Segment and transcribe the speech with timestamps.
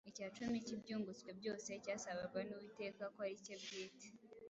[0.09, 4.07] Icyacumi cy’ibyungutswe byose cyasabwaga n’Uwiteka ko ari icye bwite,